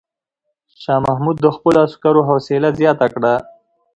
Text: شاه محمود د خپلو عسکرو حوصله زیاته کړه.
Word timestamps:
شاه 0.81 0.99
محمود 1.07 1.35
د 1.45 1.47
خپلو 1.55 1.77
عسکرو 1.85 2.21
حوصله 2.29 2.69
زیاته 2.79 3.07
کړه. 3.15 3.33